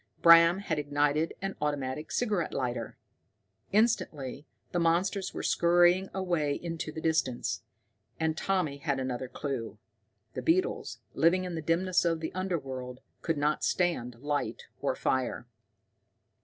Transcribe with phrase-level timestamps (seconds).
[0.19, 2.97] Bram had ignited an automatic cigarette lighter!
[3.71, 7.61] Instantly the monsters went scurrying away into the distance.
[8.19, 9.77] And Tommy had another clue.
[10.33, 15.45] The beetles, living in the dimness of the underworld, could not stand light or fire!